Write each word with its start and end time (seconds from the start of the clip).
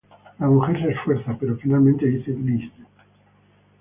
La 0.39 0.47
mujer 0.47 0.79
se 0.81 0.93
esfuerza, 0.93 1.37
pero 1.39 1.55
finalmente 1.57 2.07
dice 2.07 2.31
"Liz". 2.31 2.71